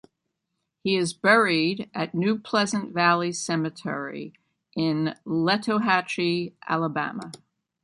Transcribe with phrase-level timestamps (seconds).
[0.83, 4.33] He is buried at New Pleasant Valley Cemetery
[4.75, 7.31] in Letohatchee, Alabama.